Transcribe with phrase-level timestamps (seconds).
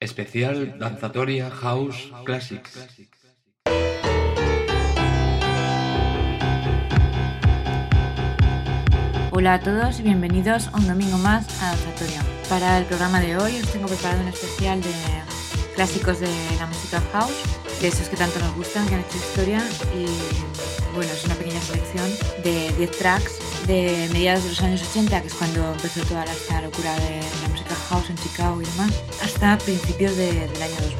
[0.00, 2.88] Especial Danzatoria House Classics.
[9.30, 12.22] Hola a todos y bienvenidos un domingo más a Danzatoria.
[12.48, 14.90] Para el programa de hoy os tengo preparado un especial de
[15.74, 17.34] clásicos de la música house,
[17.82, 19.62] de esos que tanto nos gustan, que han hecho historia
[19.94, 20.06] y
[20.94, 22.10] bueno, es una pequeña selección
[22.42, 26.62] de 10 tracks de mediados de los años 80, que es cuando empezó toda esta
[26.62, 27.59] locura de la música
[27.90, 30.98] house en Chicago y demás, hasta principios de, del año 2000.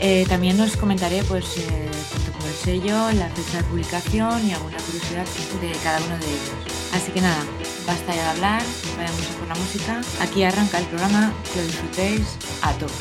[0.00, 4.52] Eh, también os comentaré, pues, eh, junto con el sello, la fecha de publicación y
[4.52, 5.24] alguna curiosidad
[5.60, 6.50] de cada uno de ellos.
[6.92, 7.44] Así que nada,
[7.86, 8.62] basta ya de hablar,
[8.96, 10.00] vayamos a por la música.
[10.20, 12.92] Aquí arranca el programa, que lo disfrutéis a todos.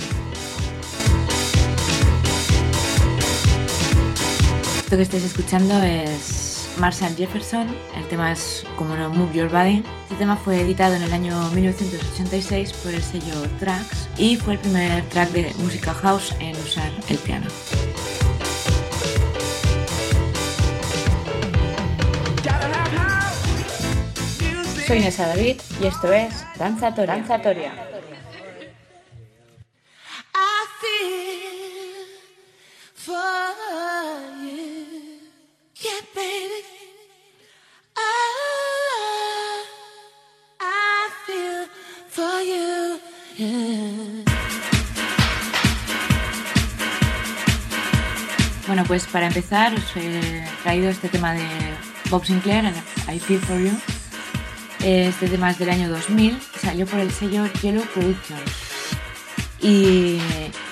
[4.84, 9.84] Esto que estáis escuchando es Marshall Jefferson, el tema es como no Move Your Body.
[10.04, 14.60] Este tema fue editado en el año 1986 por el sello Trax y fue el
[14.60, 17.48] primer track de música house en usar el piano.
[24.88, 27.16] Soy Nessa David y esto es Danzatoria.
[27.16, 27.72] Danzatoria.
[30.34, 32.08] I feel
[32.94, 33.71] for
[48.68, 51.46] Bueno, pues para empezar os he traído este tema de
[52.10, 52.71] Bob Sinclair,
[53.12, 53.71] I Feel For You.
[54.84, 58.41] Este tema es del año 2000, salió por el sello Yellow Productions.
[59.60, 60.20] Y,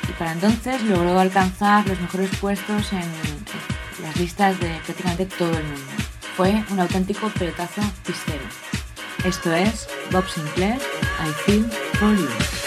[0.07, 5.63] y para entonces logró alcanzar los mejores puestos en las listas de prácticamente todo el
[5.63, 5.91] mundo.
[6.35, 8.43] Fue un auténtico pelotazo pistero.
[9.25, 11.65] Esto es Bob Sinclair, I Feel
[11.99, 12.58] For You.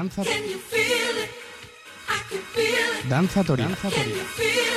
[0.00, 0.22] danza
[3.10, 4.69] danza danza danza danza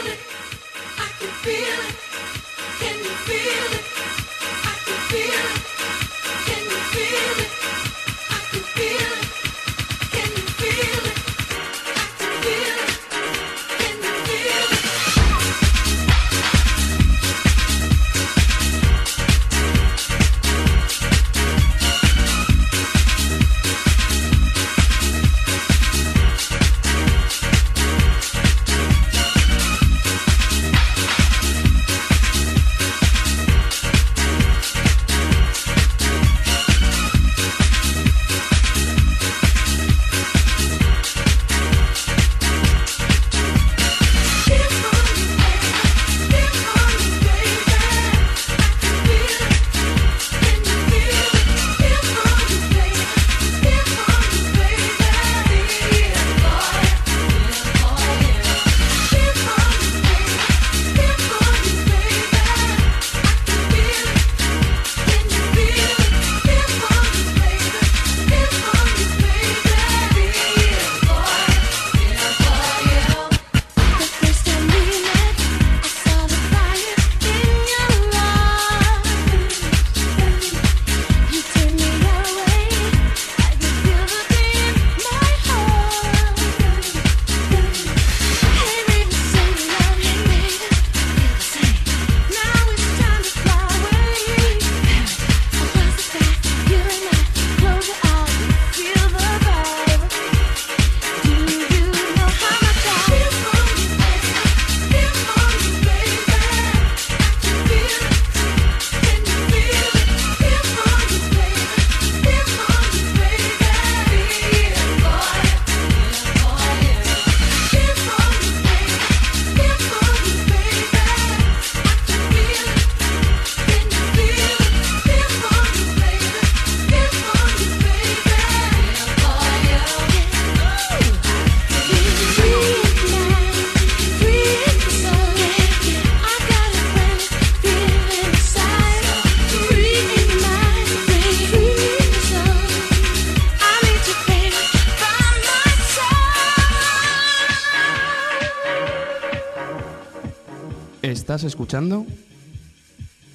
[151.44, 152.06] Escuchando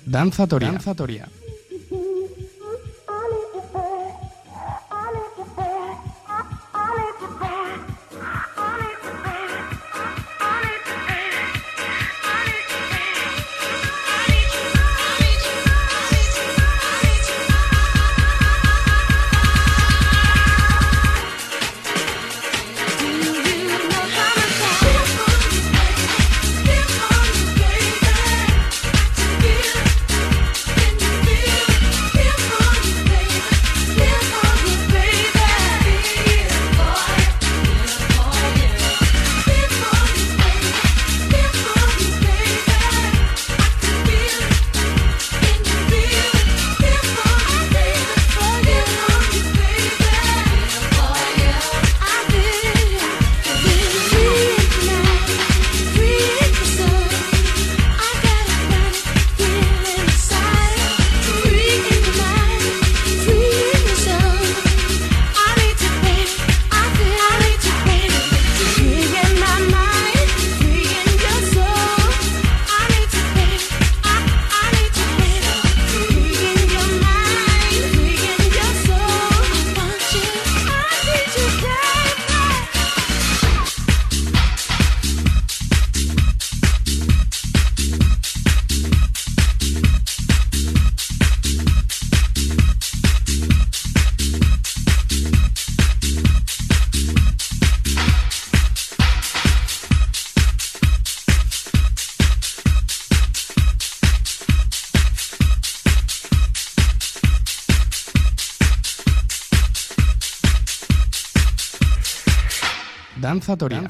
[0.05, 0.73] Danzatoria.
[0.73, 0.73] Danzatoria.
[0.73, 1.48] Danzatoria.
[113.79, 113.89] Año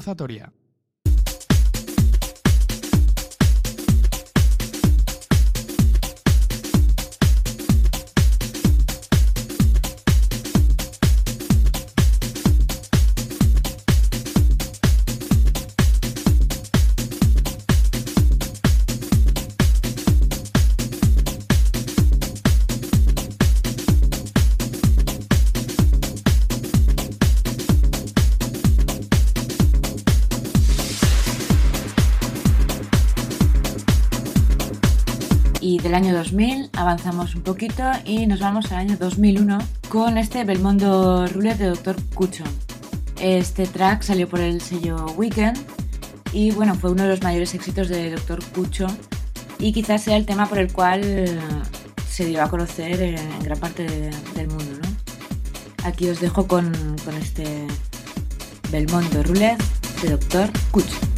[36.29, 39.57] 2000 avanzamos un poquito y nos vamos al año 2001
[39.89, 41.95] con este Belmondo Roulette de Dr.
[42.13, 42.43] Cucho.
[43.19, 45.57] Este track salió por el sello Weekend
[46.31, 48.43] y bueno, fue uno de los mayores éxitos de Dr.
[48.53, 48.85] Cucho
[49.57, 51.39] y quizás sea el tema por el cual eh,
[52.07, 54.87] se dio a conocer en, gran parte de- del mundo.
[55.83, 56.71] Aquí os dejo con,
[57.19, 57.65] este
[58.71, 59.63] Belmondo Roulette
[60.03, 60.51] de Dr.
[60.69, 61.08] Cucho.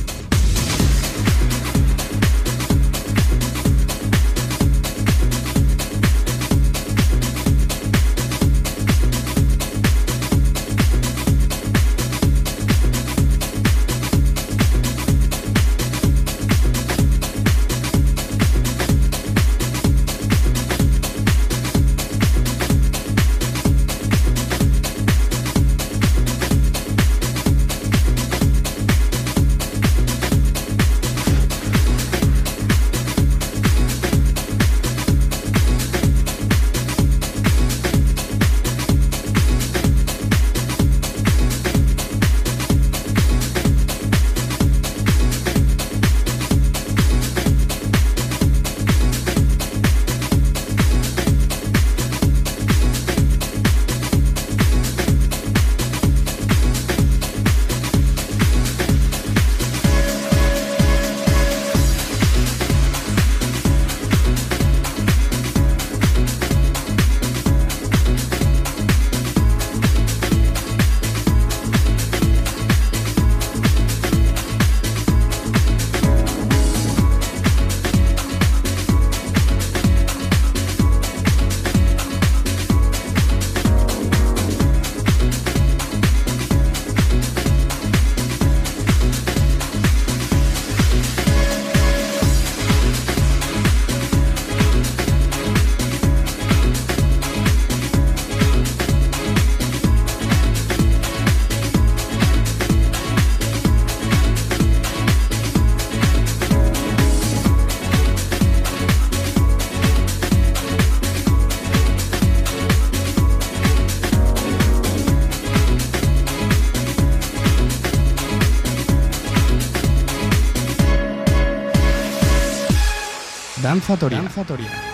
[123.81, 124.21] ンサトリア。
[124.21, 124.90] ンリア。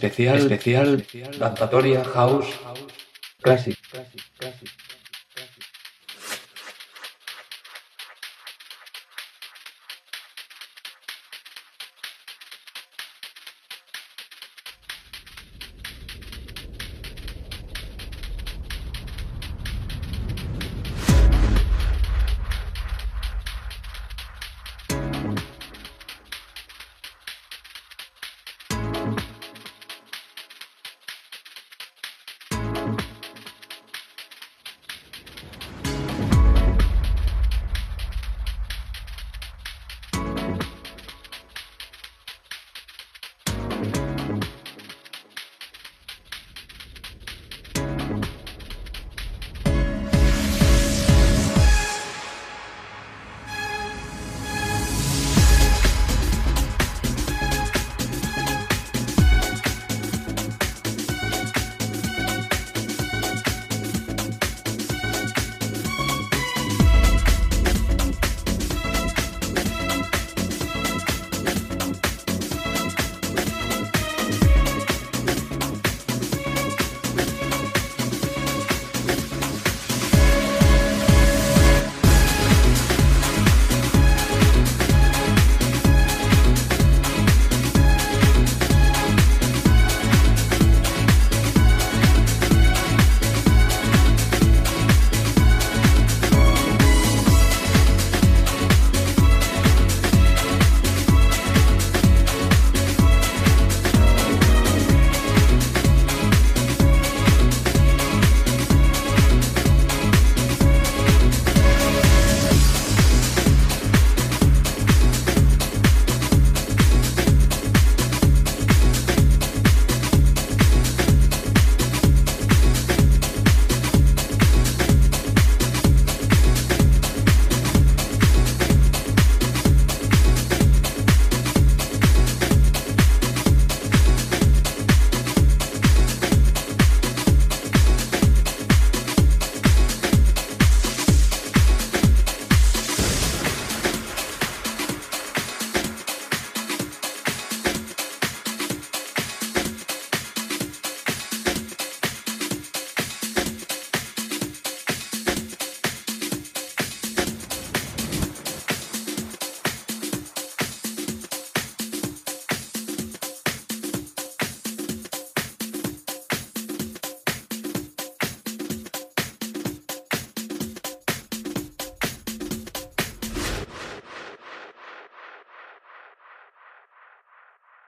[0.00, 1.04] Especial, especial,
[1.38, 2.48] Danzatoria House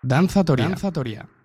[0.02, 0.66] Danzatoria.
[0.66, 1.41] Deep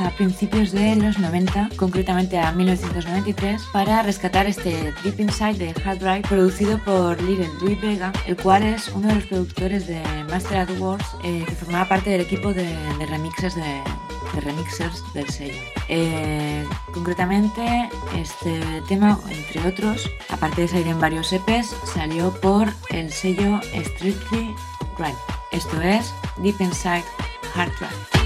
[0.00, 5.98] a principios de los 90, concretamente a 1993, para rescatar este Deep Inside de Hard
[5.98, 10.58] Drive producido por Little Louis Vega, el cual es uno de los productores de Master
[10.58, 12.64] at Wars eh, que formaba parte del equipo de,
[12.98, 13.82] de remixes de,
[14.34, 15.60] de remixers del sello.
[15.88, 23.10] Eh, concretamente, este tema, entre otros, aparte de salir en varios EPs, salió por el
[23.12, 24.54] sello Strictly
[24.98, 25.16] Right.
[25.52, 26.12] Esto es
[26.42, 27.04] Deep Inside
[27.54, 28.17] Hard Drive.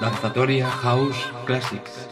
[0.00, 2.05] Danzatoria House Classics.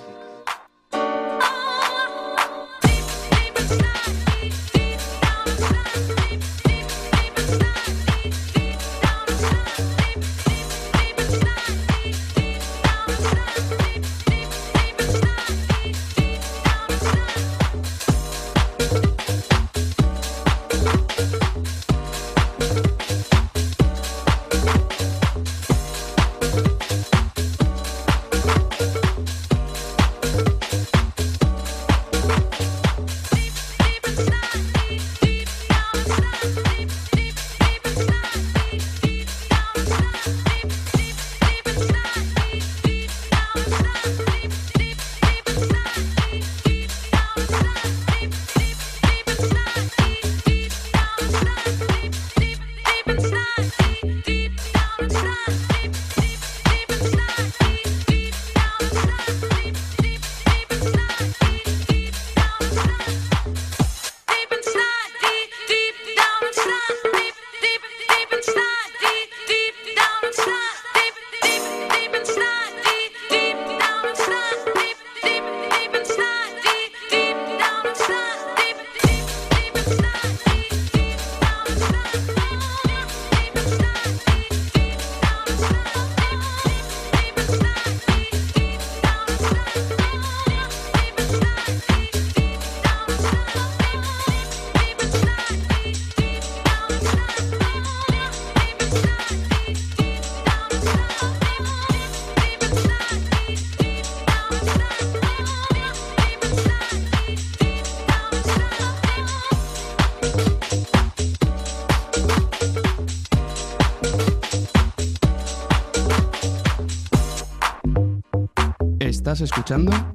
[119.45, 120.14] Escuchando?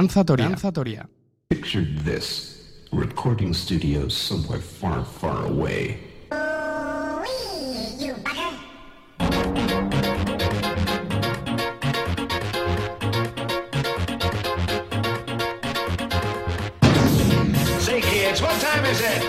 [0.00, 0.48] Danzatoria.
[0.48, 1.06] Danzatoria.
[1.50, 2.56] Picture this
[2.90, 5.98] recording studio somewhere far, far away.
[17.80, 19.20] Say, kids, what time is it?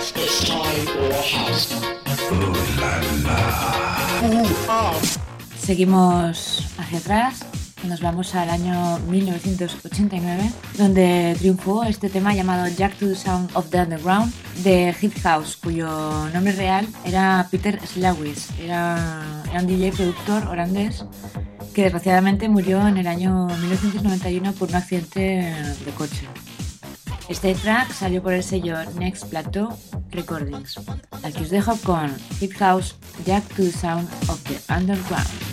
[5.57, 7.40] Seguimos hacia atrás,
[7.83, 13.69] nos vamos al año 1989, donde triunfó este tema llamado Jack to the Sound of
[13.69, 15.87] the Underground de Hit House, cuyo
[16.33, 18.49] nombre real era Peter Slawis.
[18.59, 21.05] Era, era un DJ productor holandés
[21.73, 25.19] que desgraciadamente murió en el año 1991 por un accidente
[25.85, 26.27] de coche.
[27.29, 29.69] Este track salió por el sello Next Plateau
[30.09, 30.79] Recordings.
[31.23, 35.50] Aquí os dejo con Hip House Jack to the Sound of the Underground.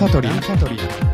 [0.00, 0.30] Danzatoria.
[0.30, 1.00] Danzatoria.
[1.02, 1.09] on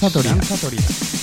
[0.00, 0.34] サドリア。
[0.34, 1.19] ンサリア。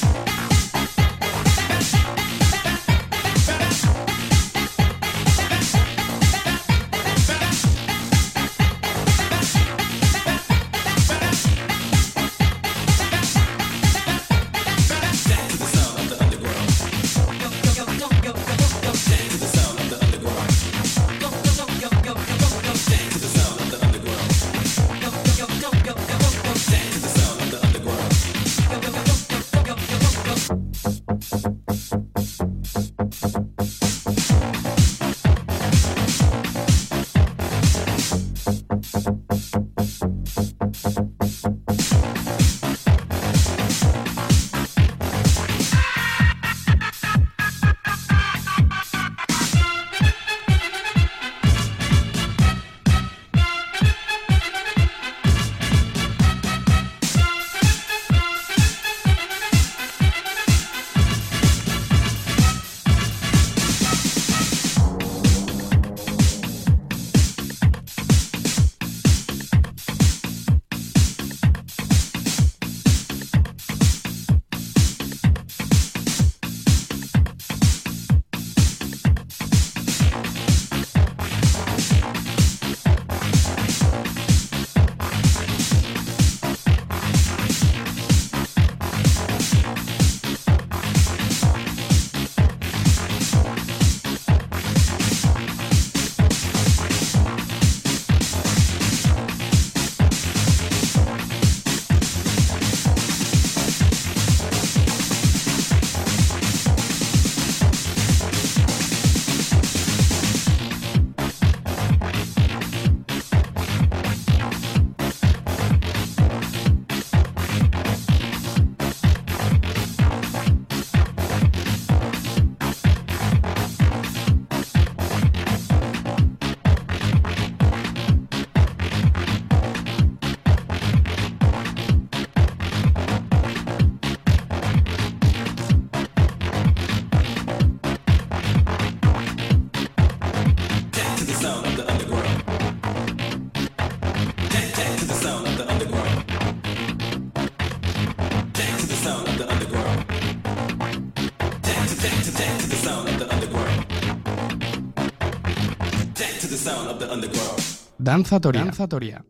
[158.08, 158.64] Danza Toria.
[158.64, 159.22] Danza Toria.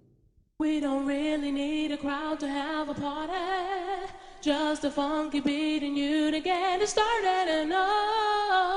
[0.59, 3.33] We don't really need a crowd to have a party.
[4.39, 7.47] Just a funky beat and you to get it started.
[7.49, 8.71] And oh,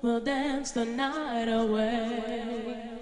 [0.00, 2.93] we'll dance the night away.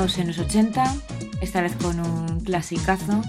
[0.00, 0.94] En los 80,
[1.42, 3.20] esta vez con un clasicazo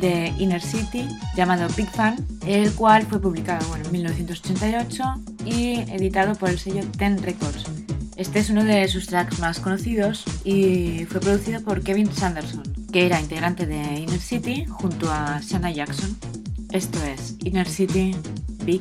[0.00, 2.16] de Inner City llamado Big Fan,
[2.46, 5.04] el cual fue publicado bueno, en 1988
[5.44, 7.66] y editado por el sello Ten Records.
[8.16, 13.04] Este es uno de sus tracks más conocidos y fue producido por Kevin Sanderson, que
[13.04, 16.16] era integrante de Inner City junto a Shanna Jackson.
[16.72, 18.16] Esto es Inner City
[18.64, 18.80] Big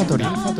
[0.00, 0.30] Danza Toria.
[0.30, 0.59] Danza Toria.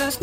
[0.00, 0.18] us.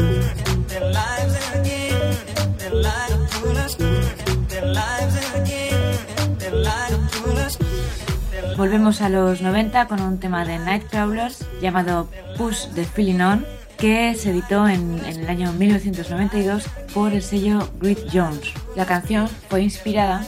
[8.57, 12.07] Volvemos a los 90 con un tema de Nightcrawlers llamado
[12.37, 13.45] Push the Feeling On,
[13.77, 18.53] que se editó en, en el año 1992 por el sello Grit Jones.
[18.75, 20.23] La canción fue inspirada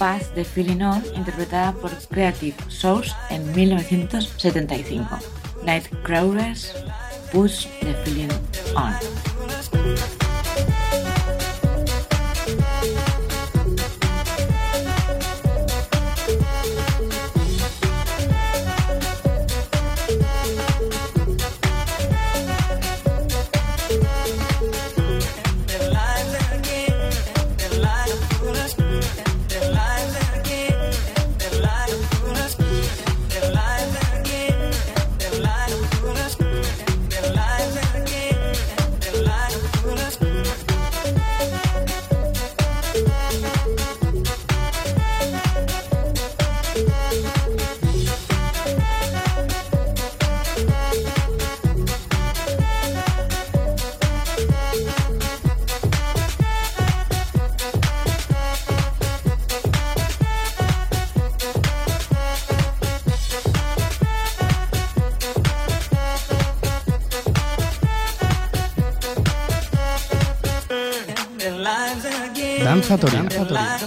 [0.00, 5.06] Pass the Feeling On, interpretada por Creative Source en 1975.
[5.62, 6.72] Nightcrawlers
[7.30, 8.30] Push the Feeling
[8.74, 8.94] On.
[72.80, 73.28] Again.
[73.28, 73.80] Danzatoria.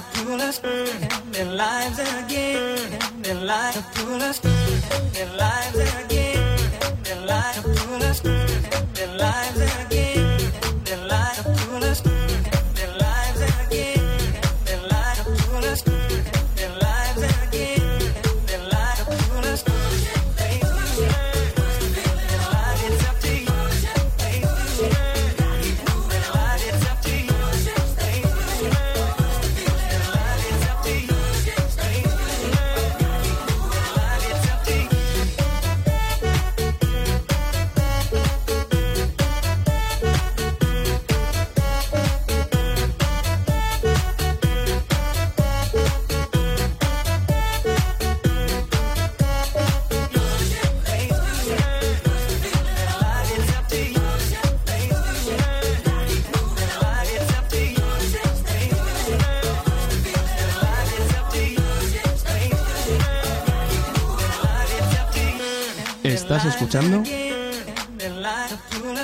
[66.74, 67.04] Escuchando?
[67.98, 68.98] Their lives to pull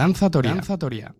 [0.00, 0.52] Danzatoria.
[0.54, 1.14] Danzatoria.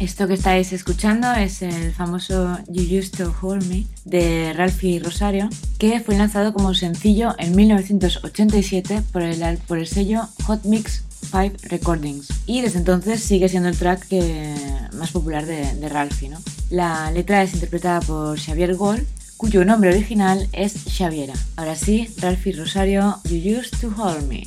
[0.00, 5.48] Esto que estáis escuchando es el famoso You Used to Hold Me de Ralphie Rosario,
[5.78, 11.04] que fue lanzado como sencillo en 1987 por el, al- por el sello Hot Mix
[11.30, 12.28] 5 Recordings.
[12.46, 14.54] Y desde entonces sigue siendo el track que-
[14.94, 16.28] más popular de, de Ralphie.
[16.28, 16.38] ¿no?
[16.70, 19.06] La letra es interpretada por Xavier Gol,
[19.44, 21.34] cuyo nombre original es Xaviera.
[21.56, 24.44] Ahora sí, Ralphie Rosario, You Used to Hold Me.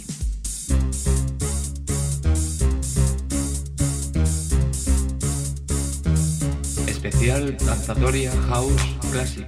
[6.88, 8.82] Especial Danzatoria House
[9.12, 9.45] Classic.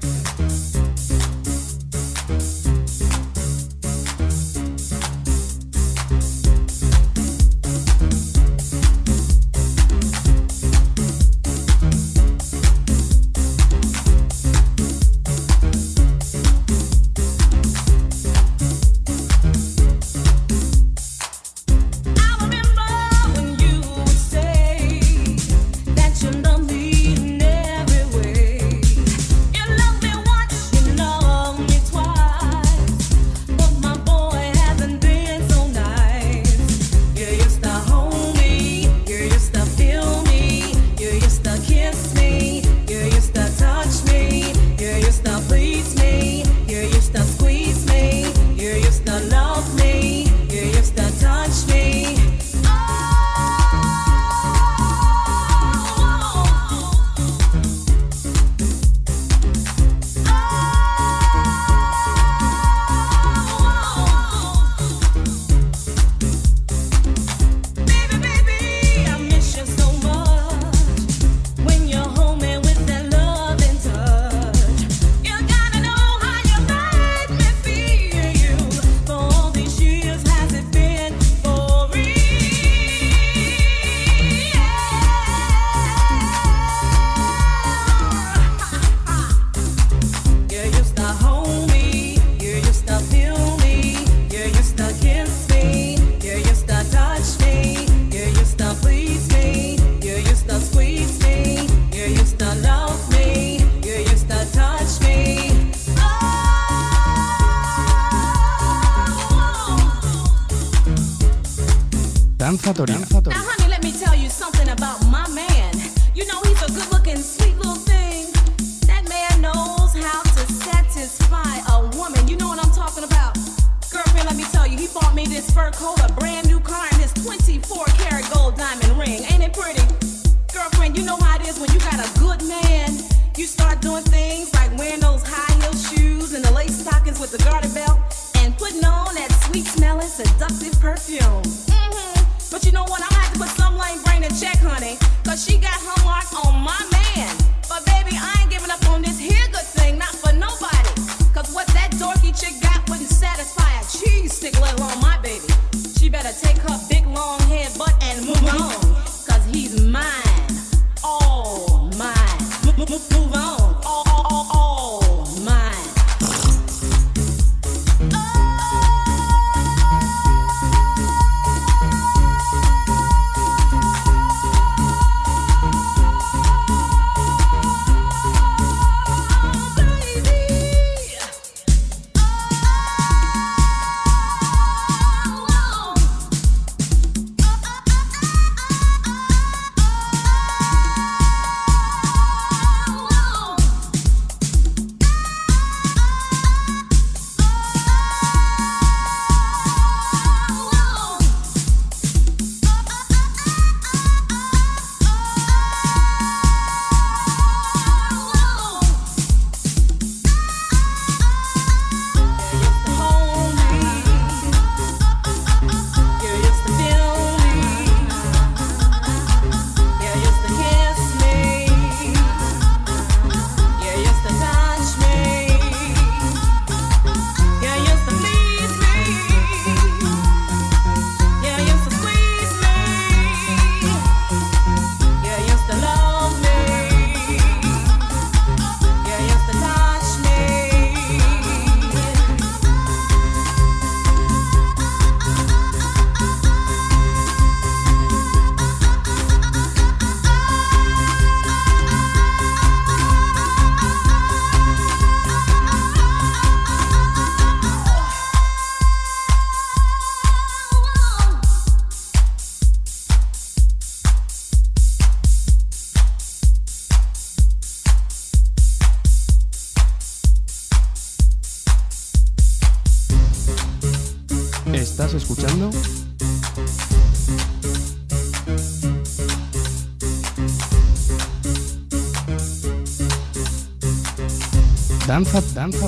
[285.69, 285.87] Danza,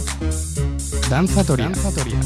[1.10, 1.70] danza, danzatoria.
[1.70, 2.20] danzatoria.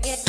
[0.00, 0.27] Satisfy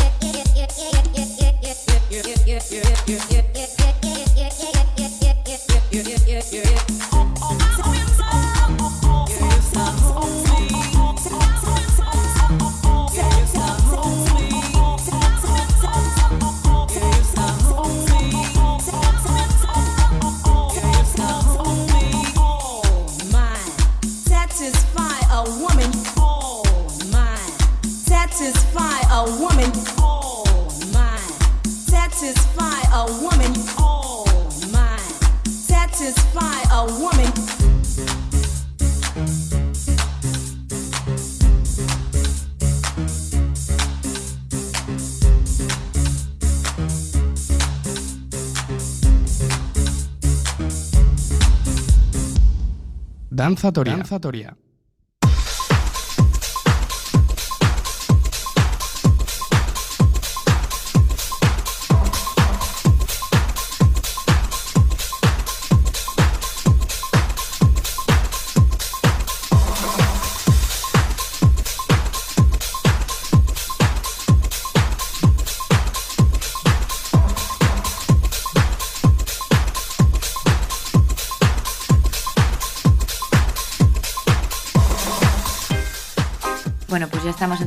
[53.92, 54.69] Bueno,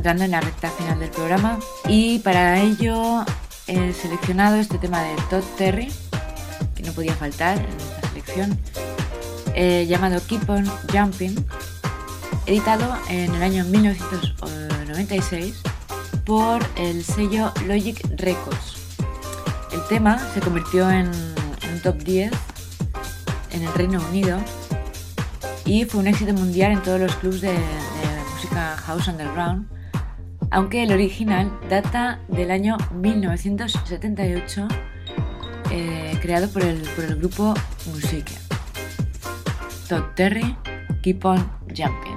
[0.03, 3.24] entrando en la recta final del programa y para ello
[3.68, 5.92] he seleccionado este tema de Todd Terry,
[6.74, 8.59] que no podía faltar en esta selección,
[9.55, 11.46] eh, llamado Keep On Jumping.
[12.46, 15.62] editado en el año 1996
[16.24, 18.78] por el sello Logic Records.
[19.72, 21.12] El tema se convirtió en
[21.72, 22.32] un top 10
[23.53, 24.40] en el Reino Unido
[25.64, 27.61] y fue un éxito mundial en todos los clubs de, de
[28.34, 29.72] música house underground,
[30.53, 34.68] aunque el original data del año 1978,
[35.70, 37.55] eh, creado por el, por el grupo
[37.86, 38.34] Musique.
[39.88, 40.55] Todd Terry,
[41.03, 42.12] Keep On Jumping.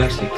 [0.00, 0.29] House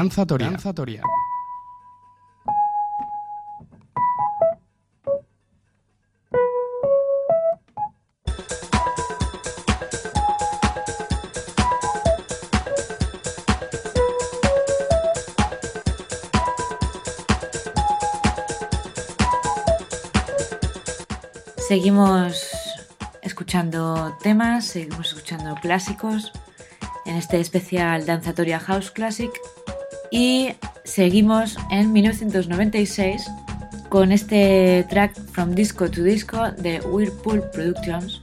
[0.00, 0.48] Danzatoria.
[0.48, 1.02] Danzatoria.
[21.68, 22.48] Seguimos
[23.20, 26.32] escuchando temas, seguimos escuchando clásicos
[27.04, 29.30] en este especial Danzatoria House Classic
[30.10, 30.50] y
[30.84, 33.30] seguimos en 1996
[33.88, 38.20] con este track From Disco to Disco de Whirlpool Productions,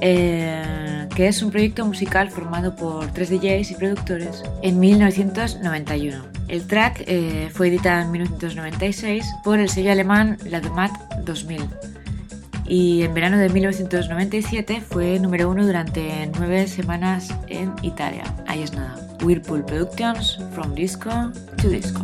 [0.00, 6.24] eh, que es un proyecto musical formado por tres DJs y productores en 1991.
[6.48, 10.92] El track eh, fue editado en 1996 por el sello alemán La Domat
[11.24, 11.68] 2000
[12.68, 18.24] y en verano de 1997 fue número uno durante nueve semanas en Italia.
[18.46, 19.05] Ahí es nada.
[19.22, 22.02] Whirlpool Productions, From Disco to Disco.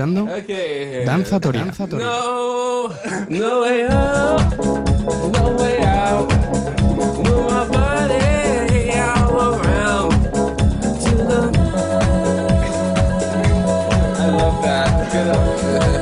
[0.00, 1.04] Escuchando Okay.
[1.04, 1.64] Danzatoria.
[1.64, 2.06] Danzatoria.
[2.06, 2.88] No,
[3.28, 6.32] no way out, no way out.
[7.18, 10.12] Move my body all around
[11.02, 11.40] to the.
[14.18, 14.90] I love that.
[15.12, 15.99] Get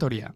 [0.00, 0.34] Danzatoria.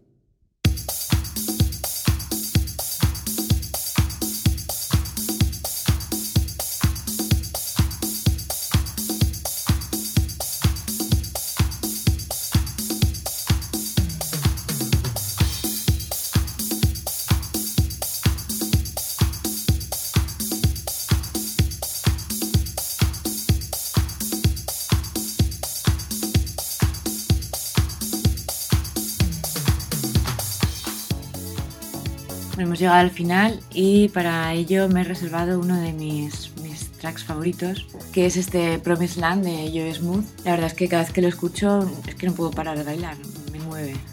[32.95, 37.87] Llegado al final y para ello me he reservado uno de mis, mis tracks favoritos,
[38.13, 40.25] que es este Promised Land de Joe Smooth.
[40.45, 42.83] La verdad es que cada vez que lo escucho es que no puedo parar de
[42.83, 43.17] bailar,
[43.51, 43.95] me mueve.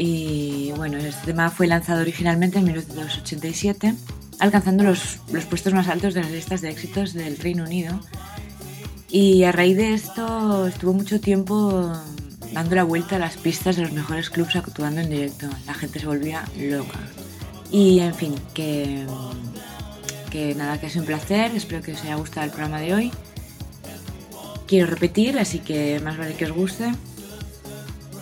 [0.00, 3.96] Y bueno, este tema fue lanzado originalmente en 1987,
[4.38, 7.98] alcanzando los, los puestos más altos de las listas de éxitos del Reino Unido.
[9.10, 11.92] Y a raíz de esto estuvo mucho tiempo
[12.52, 15.48] dando la vuelta a las pistas de los mejores clubs actuando en directo.
[15.66, 17.00] La gente se volvía loca.
[17.70, 19.04] Y en fin, que,
[20.30, 21.54] que nada, que es un placer.
[21.54, 23.12] Espero que os haya gustado el programa de hoy.
[24.66, 26.92] Quiero repetir, así que más vale que os guste.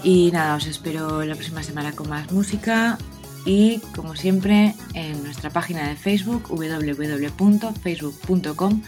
[0.02, 2.98] Y nada, os espero la próxima semana con más música.
[3.44, 8.82] Y como siempre, en nuestra página de Facebook, www.facebook.com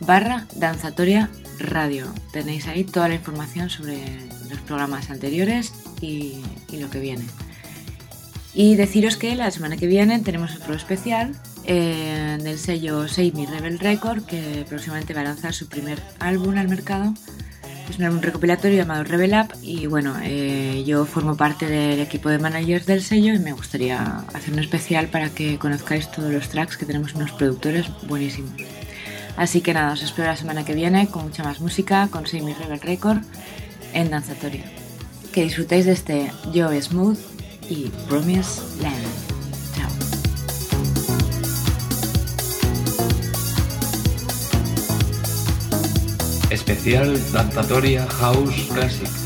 [0.00, 2.06] barra danzatoria radio.
[2.32, 3.98] Tenéis ahí toda la información sobre
[4.50, 7.24] los programas anteriores y, y lo que viene.
[8.58, 11.32] Y deciros que la semana que viene tenemos otro especial
[11.66, 16.66] eh, del sello Seimi Rebel Record que próximamente va a lanzar su primer álbum al
[16.66, 17.12] mercado.
[17.90, 22.30] Es un álbum recopilatorio llamado Rebel Up y bueno, eh, yo formo parte del equipo
[22.30, 26.48] de managers del sello y me gustaría hacer un especial para que conozcáis todos los
[26.48, 28.52] tracks que tenemos unos productores buenísimos.
[29.36, 32.54] Así que nada, os espero la semana que viene con mucha más música, con Seimi
[32.54, 33.18] Rebel Record
[33.92, 34.64] en Danzatoria.
[35.30, 37.35] Que disfrutéis de este Joe Smooth
[37.68, 38.94] y Promise Land.
[39.74, 39.90] Chao.
[46.50, 49.25] Especial Danzatoria House Classic.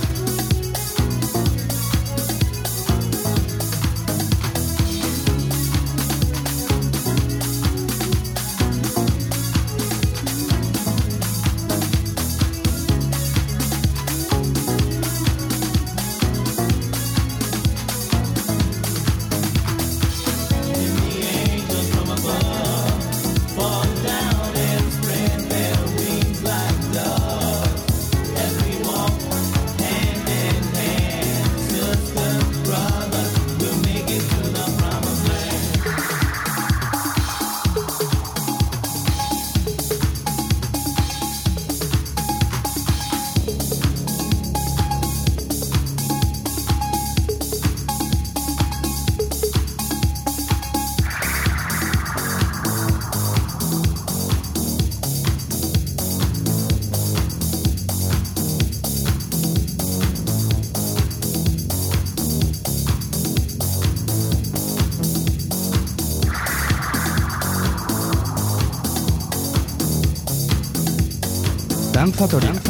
[72.20, 72.52] Danzatoria.
[72.52, 72.69] Danzatoria.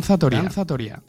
[0.00, 0.40] Danzatoria.
[0.42, 1.02] Danzatoria.